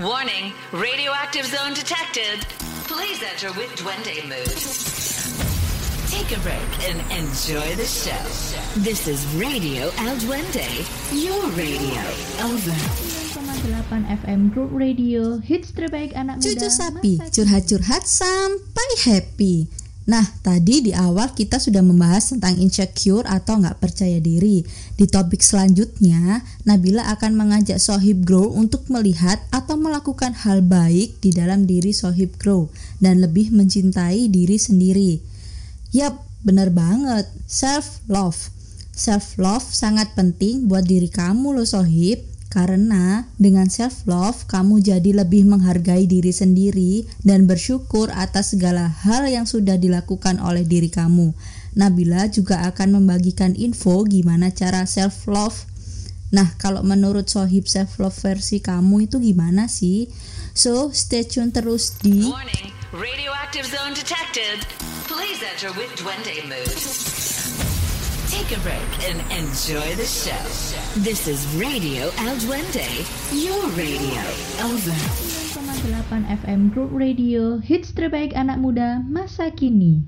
[0.00, 2.46] Warning, radioactive zone detected.
[2.86, 4.54] Please enter with Duende mood.
[6.06, 8.14] Take a break and enjoy the show.
[8.78, 11.98] This is Radio El Duende, your radio.
[12.46, 12.78] Over.
[13.58, 19.66] 8 FM Group Radio Hits terbaik anak muda Cucu sapi, curhat-curhat sampai happy
[20.08, 24.64] Nah, tadi di awal kita sudah membahas tentang insecure atau nggak percaya diri.
[24.96, 31.36] Di topik selanjutnya, Nabila akan mengajak Sohib Grow untuk melihat atau melakukan hal baik di
[31.36, 32.72] dalam diri Sohib Grow
[33.04, 35.20] dan lebih mencintai diri sendiri.
[35.92, 37.28] Yap, bener banget.
[37.44, 38.48] Self love.
[38.96, 42.24] Self love sangat penting buat diri kamu loh Sohib.
[42.48, 49.28] Karena dengan self love, kamu jadi lebih menghargai diri sendiri dan bersyukur atas segala hal
[49.28, 51.36] yang sudah dilakukan oleh diri kamu.
[51.76, 55.68] Nabila juga akan membagikan info gimana cara self love.
[56.32, 60.08] Nah, kalau menurut Sohib self love versi kamu itu gimana sih?
[60.56, 64.64] So, stay tune terus di Warning, radioactive zone detected.
[65.04, 67.67] Please enter with Duende.
[68.48, 70.32] Take a break and enjoy the show.
[70.96, 72.88] This is Radio El Duende,
[73.28, 74.24] your radio.
[74.64, 74.96] Over.
[75.68, 80.00] 8 FM Group Radio Hits terbaik anak muda masa kini